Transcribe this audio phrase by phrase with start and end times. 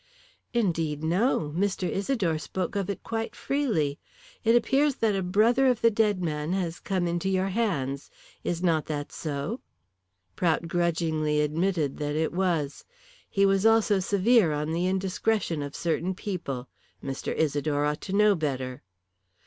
[0.51, 1.53] "Indeed, no.
[1.55, 1.87] Mr.
[1.87, 3.99] Isidore spoke of it quite freely.
[4.43, 8.09] It appears that a brother of the dead man has come into your hands.
[8.43, 9.61] Is not that so?"
[10.35, 12.83] Prout grudgingly admitted that it was.
[13.29, 16.67] He was also severe on the indiscretion of certain people.
[17.03, 17.35] Mr.
[17.35, 18.81] Isidore ought to know better.